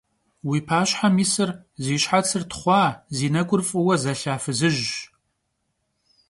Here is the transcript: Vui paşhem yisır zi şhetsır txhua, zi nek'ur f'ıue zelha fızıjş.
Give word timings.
Vui 0.47 0.61
paşhem 0.67 1.15
yisır 1.21 1.49
zi 1.83 1.95
şhetsır 2.03 2.43
txhua, 2.49 2.83
zi 3.15 3.27
nek'ur 3.33 3.61
f'ıue 3.67 3.95
zelha 4.03 4.35
fızıjş. 4.43 4.91